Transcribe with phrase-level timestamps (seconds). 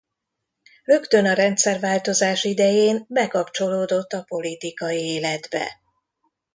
[0.85, 5.79] Rögtön a rendszerváltozás idején bekapcsolódott a politikai életbe.